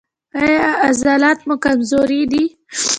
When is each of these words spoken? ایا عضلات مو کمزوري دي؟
ایا 0.41 0.69
عضلات 0.87 1.39
مو 1.47 1.55
کمزوري 1.65 2.21
دي؟ 2.31 2.43